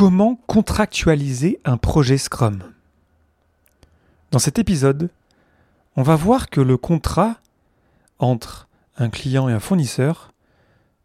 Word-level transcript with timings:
Comment 0.00 0.40
contractualiser 0.46 1.60
un 1.66 1.76
projet 1.76 2.16
Scrum? 2.16 2.62
Dans 4.30 4.38
cet 4.38 4.58
épisode, 4.58 5.10
on 5.94 6.02
va 6.02 6.16
voir 6.16 6.48
que 6.48 6.62
le 6.62 6.78
contrat 6.78 7.36
entre 8.18 8.66
un 8.96 9.10
client 9.10 9.46
et 9.50 9.52
un 9.52 9.60
fournisseur 9.60 10.32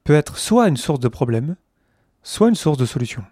peut 0.06 0.14
être 0.14 0.38
soit 0.38 0.70
une 0.70 0.78
source 0.78 1.02
de 1.02 1.10
problème, 1.10 1.58
soit 2.24 2.48
une 2.48 2.56
source 2.56 2.78
de 2.78 2.86
solution. 2.86 3.26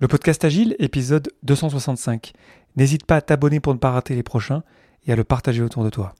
Le 0.00 0.08
podcast 0.08 0.44
Agile, 0.44 0.74
épisode 0.80 1.30
265. 1.44 2.32
N'hésite 2.74 3.06
pas 3.06 3.18
à 3.18 3.22
t'abonner 3.22 3.60
pour 3.60 3.72
ne 3.72 3.78
pas 3.78 3.92
rater 3.92 4.16
les 4.16 4.24
prochains 4.24 4.64
et 5.06 5.12
à 5.12 5.16
le 5.16 5.22
partager 5.22 5.62
autour 5.62 5.84
de 5.84 5.90
toi. 5.90 6.16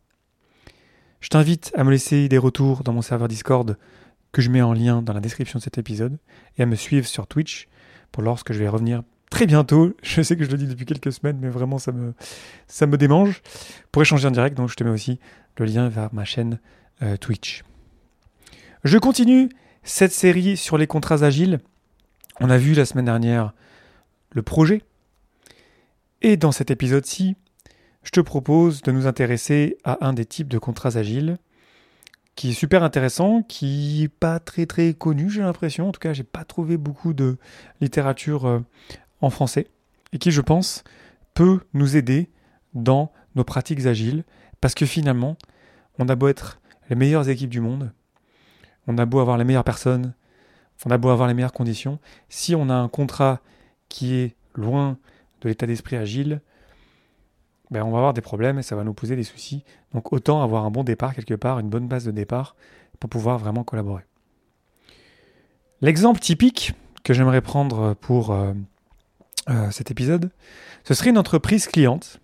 Je 1.19 1.31
t'invite 1.31 1.73
à 1.75 1.83
me 1.83 1.91
laisser 1.91 2.29
des 2.29 2.39
retours 2.39 2.85
dans 2.85 2.93
mon 2.93 3.03
serveur 3.03 3.27
Discord 3.27 3.77
que 4.35 4.43
je 4.43 4.51
mets 4.51 4.61
en 4.61 4.75
lien 4.75 5.01
dans 5.01 5.15
la 5.15 5.21
description 5.21 5.59
de 5.59 5.63
cet 5.63 5.79
épisode 5.79 6.19
et 6.59 6.63
à 6.63 6.67
me 6.67 6.75
suivre 6.75 7.07
sur 7.07 7.27
Twitch 7.27 7.69
pour 8.13 8.23
lorsque 8.23 8.53
je 8.53 8.59
vais 8.59 8.69
revenir 8.69 9.03
très 9.31 9.47
bientôt. 9.47 9.95
Je 10.03 10.21
sais 10.23 10.37
que 10.37 10.45
je 10.45 10.51
le 10.51 10.59
dis 10.59 10.67
depuis 10.67 10.85
quelques 10.85 11.13
semaines, 11.13 11.39
mais 11.41 11.49
vraiment 11.49 11.79
ça 11.79 11.93
me, 11.93 12.15
ça 12.67 12.87
me 12.87 12.99
démange. 12.99 13.43
Pour 13.93 14.03
échanger 14.03 14.29
en 14.29 14.33
direct, 14.33 14.57
donc 14.57 14.69
je 14.69 14.75
te 14.75 14.85
mets 14.85 14.91
aussi 14.91 15.19
le 15.57 15.65
lien 15.65 15.89
vers 15.89 16.13
ma 16.13 16.25
chaîne 16.25 16.61
euh, 17.03 17.17
Twitch. 17.17 17.63
Je 18.83 18.99
continue 18.99 19.49
cette 19.83 20.13
série 20.13 20.57
sur 20.57 20.79
les 20.79 20.87
contrats 20.87 21.23
agiles. 21.23 21.61
On 22.41 22.51
a 22.51 22.59
vu 22.59 22.75
la 22.75 22.85
semaine 22.85 23.07
dernière 23.07 23.53
le 24.31 24.43
projet. 24.43 24.83
Et 26.23 26.37
dans 26.37 26.53
cet 26.53 26.71
épisode-ci, 26.71 27.37
je 28.03 28.11
te 28.11 28.21
propose 28.21 28.83
de 28.83 28.91
nous 28.91 29.07
intéresser 29.07 29.79
à 29.85 30.05
un 30.07 30.13
des 30.13 30.25
types 30.25 30.49
de 30.49 30.59
contrats 30.59 30.97
agiles 30.97 31.39
qui 32.35 32.51
est 32.51 32.55
super 32.55 32.83
intéressant, 32.83 33.43
qui 33.43 34.01
n'est 34.03 34.09
pas 34.09 34.41
très 34.41 34.67
très 34.67 34.95
connu, 34.95 35.31
j'ai 35.31 35.43
l'impression. 35.43 35.89
En 35.89 35.93
tout 35.93 36.01
cas, 36.01 36.13
j'ai 36.13 36.25
pas 36.25 36.45
trouvé 36.45 36.77
beaucoup 36.77 37.15
de 37.15 37.37
littérature 37.81 38.47
euh, 38.47 38.61
en 39.21 39.31
français 39.31 39.69
et 40.13 40.19
qui, 40.19 40.31
je 40.31 40.41
pense, 40.41 40.85
peut 41.35 41.61
nous 41.75 41.97
aider 41.97 42.31
dans 42.75 43.13
nos 43.37 43.45
pratiques 43.45 43.87
agiles 43.87 44.25
parce 44.61 44.75
que 44.75 44.87
finalement, 44.87 45.37
on 45.99 46.09
a 46.09 46.17
beau 46.17 46.29
être 46.29 46.61
les 46.91 46.97
meilleures 46.97 47.29
équipes 47.29 47.51
du 47.51 47.61
monde, 47.61 47.93
on 48.87 48.99
a 48.99 49.07
beau 49.07 49.21
avoir 49.21 49.39
les 49.39 49.45
meilleures 49.45 49.65
personnes, 49.65 50.15
on 50.85 50.91
a 50.91 50.99
beau 50.99 51.09
avoir 51.11 51.29
les 51.29 51.35
meilleures 51.35 51.53
conditions, 51.53 51.99
si 52.29 52.55
on 52.55 52.69
a 52.69 52.75
un 52.75 52.89
contrat 52.89 53.41
qui 53.89 54.15
est 54.15 54.37
loin 54.55 54.99
de 55.41 55.49
l'état 55.49 55.67
d'esprit 55.67 55.97
agile, 55.97 56.41
ben 57.71 57.83
on 57.83 57.91
va 57.91 57.99
avoir 57.99 58.15
des 58.15 58.21
problèmes 58.21 58.59
et 58.59 58.63
ça 58.63 58.77
va 58.77 58.85
nous 58.85 58.95
poser 58.95 59.17
des 59.17 59.25
soucis. 59.25 59.65
Donc 59.93 60.13
autant 60.13 60.43
avoir 60.43 60.65
un 60.65 60.71
bon 60.71 60.85
départ 60.85 61.15
quelque 61.15 61.35
part, 61.35 61.59
une 61.59 61.69
bonne 61.69 61.89
base 61.89 62.05
de 62.05 62.11
départ 62.11 62.57
pour 63.01 63.11
pouvoir 63.11 63.39
vraiment 63.39 63.65
collaborer. 63.65 64.05
L'exemple 65.81 66.21
typique 66.21 66.75
que 67.03 67.13
j'aimerais 67.13 67.43
prendre 67.43 67.95
pour 67.95 68.31
euh, 68.31 68.53
euh, 69.51 69.71
cet 69.71 69.91
épisode, 69.91 70.31
ce 70.85 70.95
serait 70.95 71.11
une 71.11 71.19
entreprise 71.19 71.67
cliente 71.67 72.21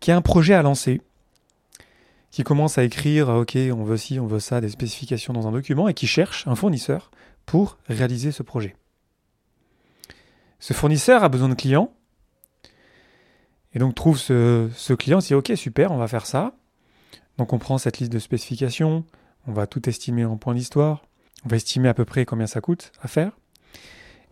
qui 0.00 0.10
a 0.10 0.16
un 0.16 0.22
projet 0.22 0.54
à 0.54 0.62
lancer, 0.62 1.00
qui 2.30 2.42
commence 2.42 2.78
à 2.78 2.84
écrire, 2.84 3.28
ok, 3.28 3.56
on 3.72 3.84
veut 3.84 3.96
ci, 3.96 4.18
on 4.18 4.26
veut 4.26 4.40
ça, 4.40 4.60
des 4.60 4.68
spécifications 4.68 5.32
dans 5.32 5.46
un 5.46 5.52
document, 5.52 5.88
et 5.88 5.94
qui 5.94 6.06
cherche 6.06 6.46
un 6.46 6.54
fournisseur 6.54 7.10
pour 7.46 7.78
réaliser 7.88 8.32
ce 8.32 8.42
projet. 8.42 8.76
Ce 10.60 10.72
fournisseur 10.72 11.22
a 11.22 11.28
besoin 11.28 11.48
de 11.48 11.54
clients, 11.54 11.92
et 13.74 13.78
donc 13.78 13.94
trouve 13.94 14.18
ce, 14.18 14.92
client, 14.94 15.18
dit 15.18 15.34
ok 15.34 15.52
super, 15.56 15.92
on 15.92 15.98
va 15.98 16.08
faire 16.08 16.26
ça. 16.26 16.54
Donc 17.36 17.52
on 17.52 17.58
prend 17.58 17.78
cette 17.78 17.98
liste 17.98 18.12
de 18.12 18.18
spécifications, 18.18 19.04
on 19.46 19.52
va 19.52 19.66
tout 19.66 19.88
estimer 19.88 20.24
en 20.24 20.36
point 20.36 20.54
d'histoire, 20.54 21.02
on 21.44 21.48
va 21.48 21.56
estimer 21.56 21.88
à 21.88 21.94
peu 21.94 22.04
près 22.04 22.24
combien 22.24 22.46
ça 22.46 22.60
coûte 22.60 22.92
à 23.00 23.08
faire. 23.08 23.32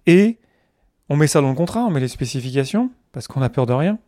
Et 0.06 0.38
on 1.08 1.16
met 1.16 1.26
ça 1.26 1.40
dans 1.40 1.50
le 1.50 1.54
contrat, 1.54 1.80
on 1.84 1.90
met 1.90 2.00
les 2.00 2.08
spécifications, 2.08 2.90
parce 3.12 3.28
qu'on 3.28 3.42
a 3.42 3.48
peur 3.48 3.66
de 3.66 3.72
rien. 3.72 3.98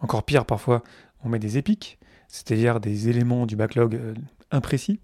Encore 0.00 0.24
pire, 0.24 0.44
parfois, 0.44 0.82
on 1.22 1.28
met 1.28 1.38
des 1.38 1.56
épiques, 1.58 1.98
c'est-à-dire 2.26 2.80
des 2.80 3.08
éléments 3.08 3.46
du 3.46 3.54
backlog 3.54 3.94
euh, 3.94 4.14
imprécis. 4.50 5.00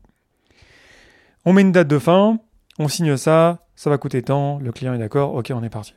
On 1.45 1.53
met 1.53 1.63
une 1.63 1.73
date 1.73 1.87
de 1.87 1.99
fin, 1.99 2.41
on 2.81 2.89
signe 2.89 3.17
ça, 3.17 3.67
ça 3.77 3.91
va 3.91 3.99
coûter 3.99 4.23
tant, 4.23 4.59
le 4.59 4.73
client 4.73 4.95
est 4.95 4.99
d'accord, 4.99 5.35
ok, 5.35 5.53
on 5.55 5.63
est 5.63 5.71
parti. 5.71 5.95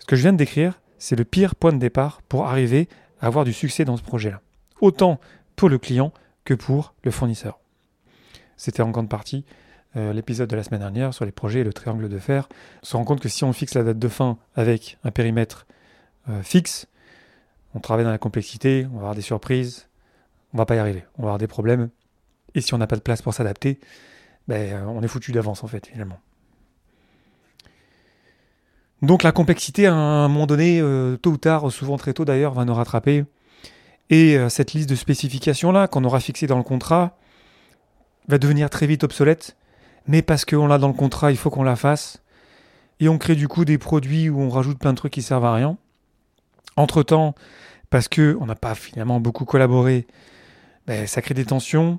Ce 0.00 0.06
que 0.06 0.16
je 0.16 0.22
viens 0.22 0.32
de 0.32 0.38
décrire, 0.38 0.81
c'est 1.02 1.16
le 1.16 1.24
pire 1.24 1.56
point 1.56 1.72
de 1.72 1.78
départ 1.78 2.22
pour 2.28 2.46
arriver 2.46 2.88
à 3.20 3.26
avoir 3.26 3.44
du 3.44 3.52
succès 3.52 3.84
dans 3.84 3.96
ce 3.96 4.04
projet-là. 4.04 4.40
Autant 4.80 5.18
pour 5.56 5.68
le 5.68 5.76
client 5.76 6.12
que 6.44 6.54
pour 6.54 6.94
le 7.02 7.10
fournisseur. 7.10 7.58
C'était 8.56 8.82
en 8.82 8.90
grande 8.90 9.08
partie 9.08 9.44
euh, 9.96 10.12
l'épisode 10.12 10.48
de 10.48 10.54
la 10.54 10.62
semaine 10.62 10.78
dernière 10.78 11.12
sur 11.12 11.24
les 11.24 11.32
projets 11.32 11.58
et 11.58 11.64
le 11.64 11.72
triangle 11.72 12.08
de 12.08 12.18
fer. 12.20 12.48
On 12.84 12.86
se 12.86 12.96
rend 12.96 13.04
compte 13.04 13.18
que 13.18 13.28
si 13.28 13.42
on 13.42 13.52
fixe 13.52 13.74
la 13.74 13.82
date 13.82 13.98
de 13.98 14.06
fin 14.06 14.38
avec 14.54 14.96
un 15.02 15.10
périmètre 15.10 15.66
euh, 16.28 16.40
fixe, 16.40 16.86
on 17.74 17.80
travaille 17.80 18.04
dans 18.04 18.12
la 18.12 18.18
complexité, 18.18 18.86
on 18.92 18.94
va 18.94 19.00
avoir 19.00 19.14
des 19.16 19.22
surprises, 19.22 19.88
on 20.54 20.58
va 20.58 20.66
pas 20.66 20.76
y 20.76 20.78
arriver, 20.78 21.04
on 21.18 21.22
va 21.22 21.30
avoir 21.30 21.38
des 21.38 21.48
problèmes. 21.48 21.90
Et 22.54 22.60
si 22.60 22.74
on 22.74 22.78
n'a 22.78 22.86
pas 22.86 22.96
de 22.96 23.00
place 23.00 23.22
pour 23.22 23.34
s'adapter, 23.34 23.80
ben, 24.46 24.86
on 24.86 25.02
est 25.02 25.08
foutu 25.08 25.32
d'avance 25.32 25.64
en 25.64 25.66
fait 25.66 25.84
finalement. 25.84 26.20
Donc 29.02 29.24
la 29.24 29.32
complexité, 29.32 29.86
à 29.86 29.94
un 29.94 30.28
moment 30.28 30.46
donné, 30.46 30.80
euh, 30.80 31.16
tôt 31.16 31.32
ou 31.32 31.36
tard, 31.36 31.72
souvent 31.72 31.96
très 31.96 32.12
tôt 32.12 32.24
d'ailleurs, 32.24 32.54
va 32.54 32.64
nous 32.64 32.74
rattraper. 32.74 33.24
Et 34.10 34.38
euh, 34.38 34.48
cette 34.48 34.74
liste 34.74 34.88
de 34.88 34.94
spécifications-là, 34.94 35.88
qu'on 35.88 36.04
aura 36.04 36.20
fixée 36.20 36.46
dans 36.46 36.56
le 36.56 36.62
contrat, 36.62 37.16
va 38.28 38.38
devenir 38.38 38.70
très 38.70 38.86
vite 38.86 39.02
obsolète. 39.02 39.56
Mais 40.06 40.22
parce 40.22 40.44
qu'on 40.44 40.68
l'a 40.68 40.78
dans 40.78 40.88
le 40.88 40.94
contrat, 40.94 41.32
il 41.32 41.36
faut 41.36 41.50
qu'on 41.50 41.64
la 41.64 41.74
fasse. 41.74 42.22
Et 43.00 43.08
on 43.08 43.18
crée 43.18 43.34
du 43.34 43.48
coup 43.48 43.64
des 43.64 43.76
produits 43.76 44.28
où 44.28 44.40
on 44.40 44.48
rajoute 44.48 44.78
plein 44.78 44.92
de 44.92 44.98
trucs 44.98 45.12
qui 45.12 45.22
servent 45.22 45.46
à 45.46 45.54
rien. 45.54 45.76
Entre-temps, 46.76 47.34
parce 47.90 48.06
qu'on 48.08 48.46
n'a 48.46 48.54
pas 48.54 48.76
finalement 48.76 49.18
beaucoup 49.18 49.44
collaboré, 49.44 50.06
ben, 50.86 51.08
ça 51.08 51.22
crée 51.22 51.34
des 51.34 51.44
tensions. 51.44 51.98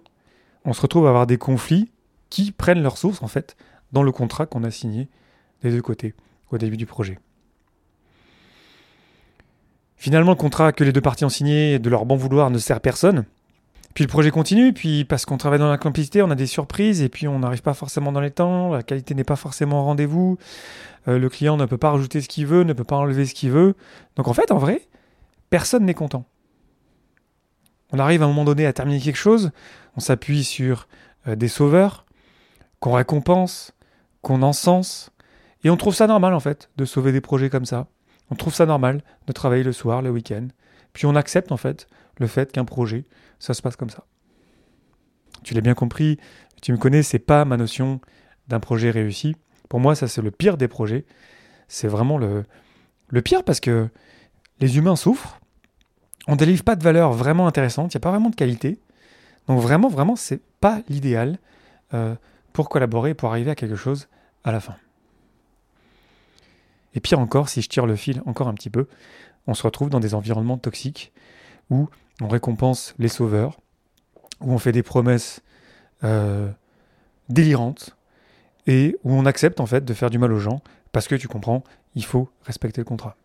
On 0.64 0.72
se 0.72 0.82
retrouve 0.82 1.06
à 1.06 1.10
avoir 1.10 1.28
des 1.28 1.38
conflits 1.38 1.92
qui 2.30 2.54
prennent 2.54 2.82
leur 2.82 2.98
source 2.98 3.22
en 3.22 3.28
fait 3.28 3.58
dans 3.92 4.04
le 4.04 4.12
contrat 4.14 4.46
qu'on 4.46 4.64
a 4.64 4.72
signé 4.72 5.10
des 5.62 5.70
deux 5.70 5.82
côtés 5.82 6.16
au 6.52 6.58
début 6.58 6.78
du 6.78 6.86
projet. 6.86 7.20
Finalement, 9.96 10.32
le 10.32 10.38
contrat 10.38 10.74
que 10.74 10.84
les 10.84 10.92
deux 10.92 11.02
parties 11.02 11.24
ont 11.24 11.30
signé 11.30 11.80
de 11.80 11.90
leur 11.90 12.06
bon 12.06 12.16
vouloir 12.16 12.50
ne 12.50 12.58
sert 12.58 12.82
personne. 12.82 13.26
Puis 13.94 14.04
le 14.04 14.10
projet 14.10 14.32
continue, 14.32 14.74
puis 14.74 15.06
parce 15.06 15.26
qu'on 15.26 15.38
travaille 15.38 15.60
dans 15.60 15.70
la 15.70 15.78
complicité, 15.78 16.22
on 16.22 16.32
a 16.32 16.36
des 16.36 16.48
surprises, 16.48 17.02
et 17.02 17.10
puis 17.10 17.28
on 17.28 17.40
n'arrive 17.40 17.62
pas 17.62 17.74
forcément 17.74 18.12
dans 18.12 18.20
les 18.20 18.32
temps, 18.32 18.74
la 18.74 18.84
qualité 18.84 19.14
n'est 19.14 19.24
pas 19.24 19.36
forcément 19.36 19.82
au 19.82 19.86
rendez-vous, 19.86 20.38
euh, 21.08 21.20
le 21.20 21.30
client 21.30 21.58
ne 21.58 21.66
peut 21.66 21.78
pas 21.78 21.92
rajouter 21.92 22.20
ce 22.20 22.28
qu'il 22.28 22.48
veut, 22.48 22.64
ne 22.64 22.74
peut 22.74 22.84
pas 22.84 22.96
enlever 22.96 23.26
ce 23.26 23.34
qu'il 23.34 23.52
veut. 23.52 23.76
Donc 24.16 24.28
en 24.28 24.34
fait, 24.34 24.52
en 24.52 24.58
vrai, 24.58 24.82
personne 25.52 25.86
n'est 25.86 25.94
content. 25.94 26.26
On 27.92 28.00
arrive 28.00 28.24
à 28.24 28.26
un 28.26 28.28
moment 28.28 28.44
donné 28.44 28.66
à 28.66 28.74
terminer 28.74 29.00
quelque 29.00 29.16
chose, 29.16 29.52
on 29.96 30.00
s'appuie 30.00 30.44
sur 30.44 30.88
euh, 31.28 31.36
des 31.36 31.48
sauveurs, 31.48 32.06
qu'on 32.80 32.94
récompense, 32.94 33.74
qu'on 34.22 34.42
encense, 34.42 35.12
et 35.64 35.70
on 35.70 35.78
trouve 35.78 35.96
ça 35.96 36.08
normal 36.08 36.34
en 36.34 36.40
fait 36.40 36.70
de 36.78 36.86
sauver 36.86 37.12
des 37.12 37.22
projets 37.22 37.50
comme 37.50 37.66
ça. 37.66 37.88
On 38.30 38.36
trouve 38.36 38.54
ça 38.54 38.66
normal 38.66 39.02
de 39.28 39.34
travailler 39.34 39.64
le 39.64 39.72
soir, 39.72 40.02
le 40.02 40.10
week-end. 40.10 40.48
Puis 40.94 41.06
on 41.06 41.16
accepte 41.16 41.52
en 41.52 41.58
fait 41.58 41.88
le 42.20 42.28
fait 42.28 42.52
qu'un 42.52 42.66
projet, 42.66 43.06
ça 43.40 43.54
se 43.54 43.62
passe 43.62 43.76
comme 43.76 43.90
ça. 43.90 44.06
Tu 45.44 45.54
l'as 45.54 45.62
bien 45.62 45.74
compris, 45.74 46.18
tu 46.62 46.72
me 46.72 46.78
connais, 46.78 47.04
c'est 47.04 47.20
pas 47.20 47.46
ma 47.46 47.58
notion 47.58 48.00
d'un 48.48 48.60
projet 48.60 48.92
réussi. 48.92 49.36
Pour 49.70 49.80
moi, 49.80 49.96
ça 49.96 50.08
c'est 50.08 50.22
le 50.22 50.32
pire 50.32 50.58
des 50.58 50.68
projets. 50.68 51.06
C'est 51.68 51.88
vraiment 51.88 52.18
le, 52.18 52.46
pire 53.24 53.44
parce 53.44 53.60
que 53.60 53.90
les 54.60 54.78
humains 54.78 54.96
souffrent. 54.96 55.40
On 56.28 56.36
délivre 56.36 56.64
pas 56.64 56.76
de 56.76 56.84
valeur 56.84 57.12
vraiment 57.12 57.48
intéressante, 57.48 57.94
il 57.94 57.98
n'y 57.98 58.02
a 58.02 58.04
pas 58.04 58.12
vraiment 58.12 58.30
de 58.30 58.36
qualité. 58.36 58.80
Donc 59.48 59.60
vraiment, 59.60 59.90
vraiment, 59.90 60.16
c'est 60.16 60.42
pas 60.62 60.82
l'idéal 60.88 61.38
euh, 61.94 62.16
pour 62.54 62.70
collaborer, 62.70 63.14
pour 63.14 63.30
arriver 63.30 63.52
à 63.52 63.56
quelque 63.56 63.76
chose 63.76 64.08
à 64.46 64.52
la 64.54 64.62
fin. 64.62 64.76
Et 66.96 67.00
pire 67.00 67.20
encore, 67.20 67.50
si 67.50 67.62
je 67.62 67.70
tire 67.70 67.86
le 67.86 67.96
fil 67.96 68.22
encore 68.26 68.48
un 68.48 68.54
petit 68.54 68.70
peu, 68.70 68.88
on 69.48 69.54
se 69.54 69.64
retrouve 69.64 69.90
dans 69.90 70.00
des 70.00 70.14
environnements 70.14 70.58
toxiques 70.58 71.12
où 71.70 71.90
on 72.22 72.28
récompense 72.28 72.94
les 73.00 73.08
sauveurs, 73.08 73.60
où 74.42 74.54
on 74.54 74.58
fait 74.58 74.72
des 74.72 74.84
promesses 74.84 75.42
euh, 76.04 76.50
délirantes 77.30 77.98
et 78.68 78.98
où 79.04 79.14
on 79.14 79.26
accepte 79.26 79.60
en 79.60 79.66
fait 79.66 79.84
de 79.84 79.94
faire 79.94 80.10
du 80.10 80.18
mal 80.18 80.32
aux 80.32 80.40
gens 80.40 80.62
parce 80.92 81.08
que 81.08 81.16
tu 81.16 81.28
comprends, 81.28 81.64
il 81.96 82.06
faut 82.06 82.30
respecter 82.44 82.82
le 82.82 82.86
contrat. 82.86 83.16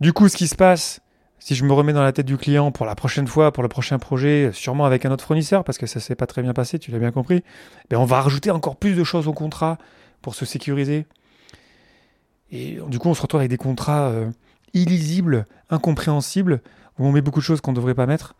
Du 0.00 0.12
coup, 0.12 0.28
ce 0.28 0.36
qui 0.36 0.46
se 0.46 0.54
passe, 0.54 1.00
si 1.38 1.54
je 1.54 1.64
me 1.64 1.72
remets 1.72 1.92
dans 1.92 2.02
la 2.02 2.12
tête 2.12 2.26
du 2.26 2.36
client 2.36 2.70
pour 2.70 2.86
la 2.86 2.94
prochaine 2.94 3.26
fois, 3.26 3.52
pour 3.52 3.62
le 3.62 3.68
prochain 3.68 3.98
projet, 3.98 4.50
sûrement 4.52 4.84
avec 4.84 5.04
un 5.04 5.10
autre 5.10 5.24
fournisseur, 5.24 5.64
parce 5.64 5.78
que 5.78 5.86
ça 5.86 5.98
s'est 5.98 6.14
pas 6.14 6.26
très 6.26 6.42
bien 6.42 6.52
passé, 6.52 6.78
tu 6.78 6.90
l'as 6.90 6.98
bien 6.98 7.10
compris, 7.10 7.42
ben 7.90 7.98
on 7.98 8.04
va 8.04 8.20
rajouter 8.20 8.50
encore 8.50 8.76
plus 8.76 8.94
de 8.94 9.02
choses 9.02 9.26
au 9.26 9.32
contrat 9.32 9.78
pour 10.22 10.34
se 10.34 10.44
sécuriser. 10.44 11.06
Et 12.50 12.78
du 12.88 12.98
coup, 12.98 13.08
on 13.08 13.14
se 13.14 13.22
retrouve 13.22 13.40
avec 13.40 13.50
des 13.50 13.58
contrats 13.58 14.08
euh, 14.08 14.30
illisibles, 14.74 15.46
incompréhensibles, 15.70 16.60
où 16.98 17.06
on 17.06 17.12
met 17.12 17.20
beaucoup 17.20 17.40
de 17.40 17.44
choses 17.44 17.60
qu'on 17.60 17.72
ne 17.72 17.76
devrait 17.76 17.94
pas 17.94 18.06
mettre. 18.06 18.34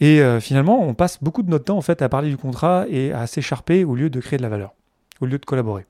Et 0.00 0.22
euh, 0.22 0.40
finalement, 0.40 0.82
on 0.82 0.94
passe 0.94 1.22
beaucoup 1.22 1.42
de 1.42 1.50
notre 1.50 1.66
temps 1.66 1.76
en 1.76 1.82
fait 1.82 2.00
à 2.00 2.08
parler 2.08 2.30
du 2.30 2.36
contrat 2.36 2.86
et 2.88 3.12
à 3.12 3.26
s'écharper 3.26 3.84
au 3.84 3.94
lieu 3.94 4.08
de 4.08 4.20
créer 4.20 4.38
de 4.38 4.42
la 4.42 4.48
valeur, 4.48 4.74
au 5.20 5.26
lieu 5.26 5.38
de 5.38 5.44
collaborer. 5.44 5.86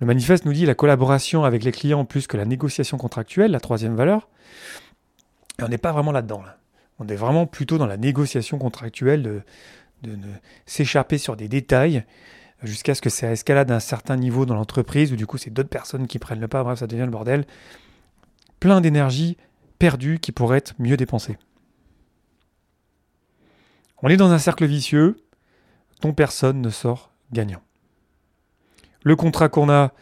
Le 0.00 0.06
manifeste 0.06 0.44
nous 0.44 0.52
dit 0.52 0.64
la 0.64 0.74
collaboration 0.74 1.44
avec 1.44 1.64
les 1.64 1.72
clients 1.72 2.04
plus 2.04 2.26
que 2.26 2.36
la 2.36 2.44
négociation 2.44 2.96
contractuelle, 2.98 3.50
la 3.50 3.60
troisième 3.60 3.96
valeur. 3.96 4.28
Et 5.58 5.64
on 5.64 5.68
n'est 5.68 5.76
pas 5.78 5.92
vraiment 5.92 6.12
là-dedans. 6.12 6.42
On 7.00 7.08
est 7.08 7.16
vraiment 7.16 7.46
plutôt 7.46 7.78
dans 7.78 7.86
la 7.86 7.96
négociation 7.96 8.58
contractuelle 8.58 9.22
de, 9.22 9.42
de, 10.02 10.16
s'échapper 10.66 11.18
sur 11.18 11.36
des 11.36 11.48
détails 11.48 12.04
jusqu'à 12.62 12.94
ce 12.94 13.00
que 13.00 13.10
ça 13.10 13.30
escalade 13.30 13.70
à 13.70 13.76
un 13.76 13.80
certain 13.80 14.16
niveau 14.16 14.46
dans 14.46 14.54
l'entreprise, 14.54 15.12
où 15.12 15.16
du 15.16 15.26
coup 15.26 15.38
c'est 15.38 15.50
d'autres 15.50 15.68
personnes 15.68 16.06
qui 16.06 16.18
prennent 16.18 16.40
le 16.40 16.48
pas, 16.48 16.62
bref, 16.62 16.80
ça 16.80 16.86
devient 16.86 17.04
le 17.04 17.10
bordel. 17.10 17.46
Plein 18.60 18.80
d'énergie 18.80 19.36
perdue 19.78 20.18
qui 20.18 20.32
pourrait 20.32 20.58
être 20.58 20.74
mieux 20.78 20.96
dépensée. 20.96 21.38
On 24.02 24.08
est 24.08 24.16
dans 24.16 24.30
un 24.30 24.38
cercle 24.38 24.66
vicieux 24.66 25.16
dont 26.00 26.12
personne 26.12 26.60
ne 26.60 26.70
sort 26.70 27.10
gagnant. 27.32 27.62
Le 29.02 29.16
contrat 29.16 29.48
qu'on 29.48 29.68
a, 29.68 29.92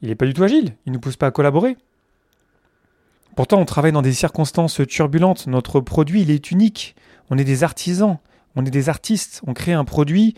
il 0.00 0.08
n'est 0.08 0.14
pas 0.14 0.26
du 0.26 0.34
tout 0.34 0.42
agile, 0.42 0.76
il 0.86 0.90
ne 0.90 0.94
nous 0.94 1.00
pousse 1.00 1.16
pas 1.16 1.26
à 1.26 1.30
collaborer. 1.30 1.76
Pourtant, 3.36 3.58
on 3.58 3.64
travaille 3.64 3.92
dans 3.92 4.02
des 4.02 4.12
circonstances 4.12 4.80
turbulentes, 4.86 5.46
notre 5.46 5.80
produit, 5.80 6.22
il 6.22 6.30
est 6.30 6.50
unique, 6.50 6.94
on 7.30 7.38
est 7.38 7.44
des 7.44 7.64
artisans, 7.64 8.18
on 8.54 8.64
est 8.64 8.70
des 8.70 8.88
artistes, 8.88 9.40
on 9.46 9.54
crée 9.54 9.72
un 9.72 9.84
produit, 9.84 10.34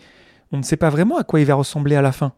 on 0.51 0.57
ne 0.57 0.63
sait 0.63 0.77
pas 0.77 0.89
vraiment 0.89 1.17
à 1.17 1.23
quoi 1.23 1.39
il 1.39 1.45
va 1.45 1.55
ressembler 1.55 1.95
à 1.95 2.01
la 2.01 2.11
fin. 2.11 2.33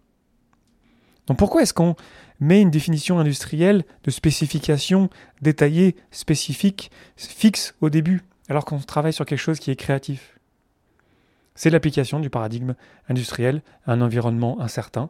Donc 1.28 1.38
pourquoi 1.38 1.62
est-ce 1.62 1.74
qu'on 1.74 1.96
met 2.40 2.62
une 2.62 2.72
définition 2.72 3.20
industrielle 3.20 3.86
de 4.04 4.12
spécification 4.12 5.10
détaillée, 5.42 5.96
spécifique, 6.12 6.92
fixe 7.16 7.76
au 7.82 7.90
début, 7.90 8.22
alors 8.48 8.66
qu'on 8.66 8.80
travaille 8.80 9.14
sur 9.14 9.26
quelque 9.26 9.40
chose 9.40 9.60
qui 9.60 9.70
est 9.70 9.76
créatif? 9.76 10.40
C'est 11.54 11.70
l'application 11.70 12.20
du 12.20 12.30
paradigme 12.30 12.74
industriel 13.10 13.62
à 13.86 13.92
un 13.94 14.02
environnement 14.02 14.60
incertain, 14.62 15.10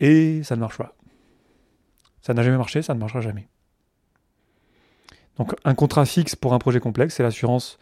et 0.00 0.42
ça 0.42 0.56
ne 0.56 0.60
marche 0.60 0.78
pas. 0.78 0.94
Ça 2.22 2.34
n'a 2.34 2.42
jamais 2.42 2.56
marché, 2.56 2.82
ça 2.82 2.94
ne 2.94 3.00
marchera 3.00 3.20
jamais. 3.20 3.48
Donc 5.36 5.54
un 5.64 5.74
contrat 5.74 6.06
fixe 6.06 6.36
pour 6.36 6.54
un 6.54 6.58
projet 6.58 6.80
complexe, 6.80 7.16
c'est 7.16 7.22
l'assurance 7.22 7.78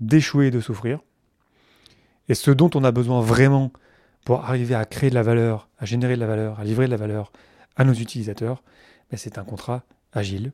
d'échouer 0.00 0.46
et 0.48 0.50
de 0.50 0.60
souffrir. 0.60 1.00
Et 2.28 2.34
ce 2.34 2.50
dont 2.50 2.70
on 2.74 2.84
a 2.84 2.92
besoin 2.92 3.20
vraiment 3.20 3.72
pour 4.24 4.44
arriver 4.44 4.74
à 4.74 4.84
créer 4.84 5.10
de 5.10 5.14
la 5.14 5.22
valeur, 5.22 5.68
à 5.78 5.84
générer 5.84 6.16
de 6.16 6.20
la 6.20 6.26
valeur, 6.26 6.58
à 6.58 6.64
livrer 6.64 6.86
de 6.86 6.90
la 6.90 6.96
valeur 6.96 7.32
à 7.76 7.84
nos 7.84 7.92
utilisateurs, 7.92 8.62
ben, 9.10 9.16
c'est 9.16 9.38
un 9.38 9.44
contrat 9.44 9.82
agile. 10.12 10.52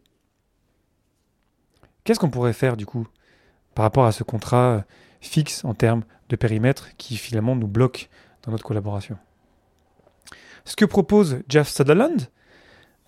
Qu'est-ce 2.05 2.21
qu'on 2.21 2.31
pourrait 2.31 2.53
faire 2.53 2.77
du 2.77 2.85
coup 2.85 3.07
par 3.75 3.85
rapport 3.85 4.05
à 4.05 4.13
ce 4.13 4.25
contrat 4.25 4.85
fixe 5.21 5.65
en 5.65 5.73
termes 5.73 6.05
de 6.29 6.37
périmètre 6.37 6.95
qui 6.97 7.17
finalement 7.17 7.57
nous 7.57 7.69
bloque 7.69 8.11
dans 8.43 8.53
notre 8.53 8.65
collaboration? 8.65 9.17
Ce 10.65 10.77
que 10.77 10.85
propose 10.85 11.39
Jeff 11.49 11.69
Sutherland 11.69 12.29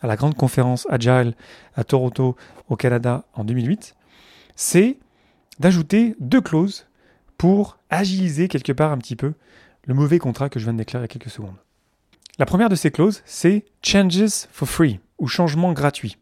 à 0.01 0.07
la 0.07 0.17
grande 0.17 0.35
conférence 0.35 0.87
Agile 0.91 1.35
à 1.75 1.85
Toronto 1.85 2.37
au 2.69 2.77
Canada 2.77 3.25
en 3.35 3.45
2008, 3.45 3.95
c'est 4.57 4.99
d'ajouter 5.59 6.17
deux 6.21 6.41
clauses 6.41 6.87
pour 7.39 7.79
agiliser 7.91 8.49
quelque 8.49 8.73
part 8.73 8.93
un 8.93 8.99
petit 8.99 9.17
peu 9.17 9.35
le 9.87 9.95
mauvais 9.95 10.19
contrat 10.19 10.49
que 10.49 10.59
je 10.59 10.65
viens 10.65 10.73
de 10.73 10.79
déclarer 10.79 11.05
il 11.05 11.09
y 11.09 11.11
a 11.11 11.19
quelques 11.19 11.31
secondes. 11.31 11.57
La 12.39 12.47
première 12.47 12.69
de 12.69 12.75
ces 12.75 12.91
clauses, 12.91 13.23
c'est 13.25 13.65
Changes 13.83 14.47
for 14.51 14.69
Free 14.69 15.01
ou 15.19 15.29
changement 15.29 15.73
gratuit. 15.73 16.17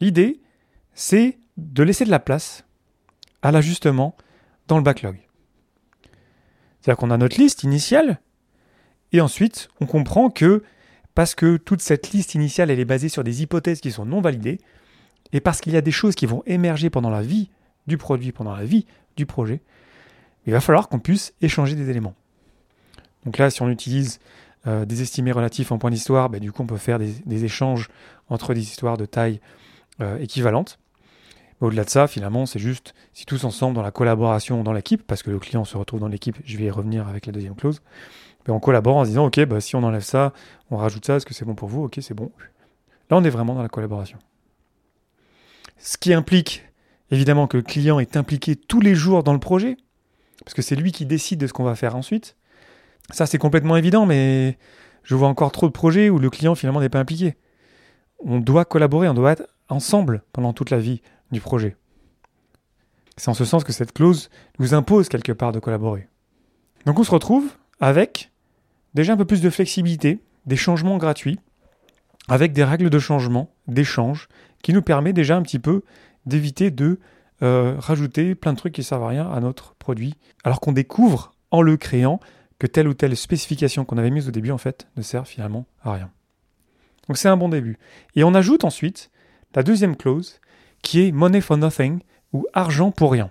L'idée, 0.00 0.40
c'est 0.94 1.38
de 1.56 1.82
laisser 1.82 2.04
de 2.04 2.10
la 2.10 2.18
place 2.18 2.64
à 3.42 3.52
l'ajustement 3.52 4.16
dans 4.68 4.76
le 4.76 4.82
backlog. 4.82 5.16
C'est-à-dire 6.80 6.96
qu'on 6.96 7.10
a 7.10 7.18
notre 7.18 7.38
liste 7.38 7.62
initiale 7.62 8.20
et 9.12 9.20
ensuite 9.20 9.68
on 9.80 9.86
comprend 9.86 10.30
que 10.30 10.62
parce 11.14 11.34
que 11.34 11.56
toute 11.58 11.82
cette 11.82 12.12
liste 12.12 12.34
initiale 12.34 12.70
elle 12.70 12.80
est 12.80 12.86
basée 12.86 13.08
sur 13.08 13.24
des 13.24 13.42
hypothèses 13.42 13.80
qui 13.80 13.90
sont 13.90 14.06
non 14.06 14.20
validées 14.20 14.58
et 15.32 15.40
parce 15.40 15.60
qu'il 15.60 15.72
y 15.72 15.76
a 15.76 15.82
des 15.82 15.90
choses 15.90 16.14
qui 16.14 16.26
vont 16.26 16.42
émerger 16.46 16.88
pendant 16.88 17.10
la 17.10 17.22
vie 17.22 17.50
du 17.86 17.98
produit, 17.98 18.32
pendant 18.32 18.56
la 18.56 18.64
vie 18.64 18.86
projet, 19.26 19.60
il 20.46 20.52
va 20.52 20.60
falloir 20.60 20.88
qu'on 20.88 20.98
puisse 20.98 21.34
échanger 21.40 21.74
des 21.74 21.90
éléments. 21.90 22.14
Donc 23.24 23.38
là, 23.38 23.50
si 23.50 23.62
on 23.62 23.68
utilise 23.68 24.20
euh, 24.66 24.84
des 24.84 25.02
estimés 25.02 25.32
relatifs 25.32 25.72
en 25.72 25.78
point 25.78 25.90
d'histoire, 25.90 26.30
bah, 26.30 26.38
du 26.38 26.52
coup, 26.52 26.62
on 26.62 26.66
peut 26.66 26.76
faire 26.76 26.98
des, 26.98 27.44
échanges 27.44 27.88
entre 28.28 28.54
des 28.54 28.60
histoires 28.60 28.96
de 28.96 29.06
taille 29.06 29.40
euh, 30.00 30.18
équivalente. 30.18 30.78
Au-delà 31.60 31.84
de 31.84 31.90
ça, 31.90 32.06
finalement, 32.06 32.46
c'est 32.46 32.58
juste 32.58 32.94
si 33.12 33.26
tous 33.26 33.44
ensemble, 33.44 33.74
dans 33.74 33.82
la 33.82 33.90
collaboration 33.90 34.62
dans 34.62 34.72
l'équipe, 34.72 35.06
parce 35.06 35.22
que 35.22 35.30
le 35.30 35.38
client 35.38 35.64
se 35.64 35.76
retrouve 35.76 36.00
dans 36.00 36.08
l'équipe, 36.08 36.38
je 36.44 36.56
vais 36.56 36.64
y 36.64 36.70
revenir 36.70 37.06
avec 37.06 37.26
la 37.26 37.32
deuxième 37.32 37.54
clause, 37.54 37.82
bah, 38.46 38.54
on 38.54 38.60
collabore 38.60 38.96
en 38.96 39.04
se 39.04 39.10
disant, 39.10 39.26
OK, 39.26 39.40
bah, 39.44 39.60
si 39.60 39.76
on 39.76 39.82
enlève 39.82 40.02
ça, 40.02 40.32
on 40.70 40.78
rajoute 40.78 41.04
ça, 41.04 41.16
est-ce 41.16 41.26
que 41.26 41.34
c'est 41.34 41.44
bon 41.44 41.54
pour 41.54 41.68
vous? 41.68 41.84
OK, 41.84 41.98
c'est 42.00 42.14
bon. 42.14 42.30
Là, 43.10 43.16
on 43.18 43.24
est 43.24 43.30
vraiment 43.30 43.54
dans 43.54 43.62
la 43.62 43.68
collaboration. 43.68 44.18
Ce 45.78 45.98
qui 45.98 46.12
implique 46.12 46.64
évidemment 47.10 47.46
que 47.46 47.56
le 47.56 47.62
client 47.62 47.98
est 47.98 48.16
impliqué 48.16 48.56
tous 48.56 48.80
les 48.80 48.94
jours 48.94 49.22
dans 49.22 49.32
le 49.32 49.40
projet, 49.40 49.76
parce 50.44 50.54
que 50.54 50.62
c'est 50.62 50.76
lui 50.76 50.92
qui 50.92 51.06
décide 51.06 51.40
de 51.40 51.46
ce 51.46 51.52
qu'on 51.52 51.64
va 51.64 51.74
faire 51.74 51.96
ensuite. 51.96 52.36
Ça, 53.10 53.26
c'est 53.26 53.38
complètement 53.38 53.76
évident, 53.76 54.06
mais 54.06 54.58
je 55.02 55.14
vois 55.14 55.28
encore 55.28 55.52
trop 55.52 55.66
de 55.66 55.72
projets 55.72 56.10
où 56.10 56.18
le 56.18 56.30
client 56.30 56.54
finalement 56.54 56.80
n'est 56.80 56.88
pas 56.88 57.00
impliqué. 57.00 57.36
On 58.20 58.38
doit 58.38 58.64
collaborer, 58.64 59.08
on 59.08 59.14
doit 59.14 59.32
être 59.32 59.46
ensemble 59.68 60.22
pendant 60.32 60.52
toute 60.52 60.70
la 60.70 60.78
vie 60.78 61.02
du 61.30 61.40
projet. 61.40 61.76
C'est 63.16 63.28
en 63.28 63.34
ce 63.34 63.44
sens 63.44 63.64
que 63.64 63.72
cette 63.72 63.92
clause 63.92 64.30
nous 64.58 64.74
impose 64.74 65.08
quelque 65.08 65.32
part 65.32 65.52
de 65.52 65.58
collaborer. 65.58 66.08
Donc 66.86 66.98
on 66.98 67.04
se 67.04 67.10
retrouve 67.10 67.52
avec 67.80 68.30
déjà 68.94 69.12
un 69.12 69.16
peu 69.16 69.24
plus 69.24 69.42
de 69.42 69.50
flexibilité, 69.50 70.20
des 70.46 70.56
changements 70.56 70.96
gratuits, 70.96 71.38
avec 72.28 72.52
des 72.52 72.64
règles 72.64 72.90
de 72.90 72.98
changement, 72.98 73.52
d'échange, 73.66 74.28
qui 74.62 74.72
nous 74.72 74.82
permet 74.82 75.12
déjà 75.12 75.36
un 75.36 75.42
petit 75.42 75.58
peu 75.58 75.82
d'éviter 76.26 76.70
de 76.70 76.98
euh, 77.42 77.76
rajouter 77.78 78.34
plein 78.34 78.52
de 78.52 78.58
trucs 78.58 78.74
qui 78.74 78.82
servent 78.82 79.04
à 79.04 79.08
rien 79.08 79.30
à 79.30 79.40
notre 79.40 79.74
produit, 79.74 80.14
alors 80.44 80.60
qu'on 80.60 80.72
découvre 80.72 81.32
en 81.50 81.62
le 81.62 81.76
créant 81.76 82.20
que 82.58 82.66
telle 82.66 82.88
ou 82.88 82.94
telle 82.94 83.16
spécification 83.16 83.84
qu'on 83.84 83.98
avait 83.98 84.10
mise 84.10 84.28
au 84.28 84.30
début 84.30 84.50
en 84.50 84.58
fait 84.58 84.86
ne 84.96 85.02
sert 85.02 85.26
finalement 85.26 85.66
à 85.82 85.94
rien. 85.94 86.10
Donc 87.08 87.16
c'est 87.16 87.28
un 87.28 87.36
bon 87.36 87.48
début. 87.48 87.78
Et 88.14 88.24
on 88.24 88.34
ajoute 88.34 88.64
ensuite 88.64 89.10
la 89.54 89.62
deuxième 89.62 89.96
clause 89.96 90.40
qui 90.82 91.06
est 91.06 91.12
money 91.12 91.40
for 91.40 91.56
nothing 91.56 92.00
ou 92.32 92.46
argent 92.52 92.90
pour 92.90 93.12
rien. 93.12 93.30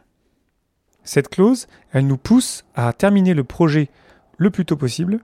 Cette 1.03 1.29
clause, 1.29 1.67
elle 1.91 2.07
nous 2.07 2.17
pousse 2.17 2.65
à 2.75 2.91
terminer 2.93 3.33
le 3.33 3.43
projet 3.43 3.89
le 4.37 4.49
plus 4.49 4.65
tôt 4.65 4.75
possible, 4.75 5.19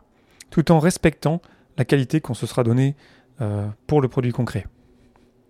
tout 0.49 0.71
en 0.71 0.79
respectant 0.79 1.41
la 1.77 1.85
qualité 1.85 2.21
qu'on 2.21 2.33
se 2.33 2.45
sera 2.45 2.63
donnée 2.63 2.95
euh, 3.41 3.67
pour 3.87 4.01
le 4.01 4.07
produit 4.07 4.31
concret. 4.31 4.65